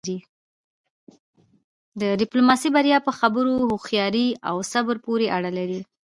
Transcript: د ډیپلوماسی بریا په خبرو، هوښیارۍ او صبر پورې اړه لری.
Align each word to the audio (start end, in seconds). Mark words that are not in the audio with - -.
د 2.01 2.01
ډیپلوماسی 2.21 2.69
بریا 2.75 2.97
په 3.07 3.11
خبرو، 3.19 3.55
هوښیارۍ 3.69 4.27
او 4.49 4.55
صبر 4.71 4.95
پورې 5.05 5.25
اړه 5.37 5.51
لری. 5.57 5.81